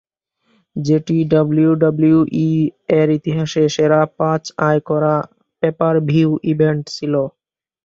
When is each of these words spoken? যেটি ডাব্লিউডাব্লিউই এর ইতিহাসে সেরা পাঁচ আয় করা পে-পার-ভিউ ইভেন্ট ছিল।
যেটি 0.75 1.17
ডাব্লিউডাব্লিউই 1.31 2.49
এর 2.99 3.09
ইতিহাসে 3.17 3.63
সেরা 3.75 4.01
পাঁচ 4.17 4.43
আয় 4.67 4.81
করা 4.89 5.15
পে-পার-ভিউ 5.63 6.29
ইভেন্ট 6.51 6.83
ছিল। 6.89 7.13